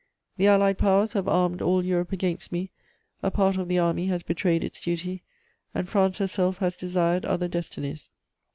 [0.37, 2.71] "The Allied Powers have armed all Europe against me,
[3.21, 5.21] a part of the army has betrayed its duty,
[5.75, 8.09] and France herself has desired other destinies.